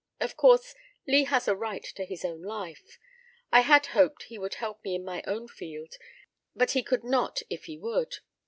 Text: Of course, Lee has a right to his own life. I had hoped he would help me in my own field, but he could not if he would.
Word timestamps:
Of 0.19 0.35
course, 0.35 0.73
Lee 1.05 1.25
has 1.25 1.47
a 1.47 1.55
right 1.55 1.83
to 1.83 2.05
his 2.05 2.25
own 2.25 2.41
life. 2.41 2.97
I 3.51 3.59
had 3.59 3.85
hoped 3.93 4.23
he 4.23 4.39
would 4.39 4.55
help 4.55 4.83
me 4.83 4.95
in 4.95 5.05
my 5.05 5.21
own 5.27 5.47
field, 5.47 5.97
but 6.55 6.71
he 6.71 6.81
could 6.81 7.03
not 7.03 7.43
if 7.51 7.65
he 7.65 7.77
would. 7.77 8.15